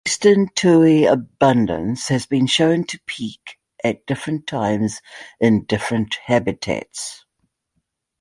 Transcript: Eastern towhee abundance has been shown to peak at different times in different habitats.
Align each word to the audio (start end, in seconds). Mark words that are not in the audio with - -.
Eastern 0.07 0.47
towhee 0.55 1.05
abundance 1.07 2.07
has 2.07 2.25
been 2.25 2.47
shown 2.47 2.83
to 2.85 2.99
peak 3.05 3.59
at 3.83 4.03
different 4.07 4.47
times 4.47 4.99
in 5.39 5.63
different 5.65 6.15
habitats. 6.25 7.23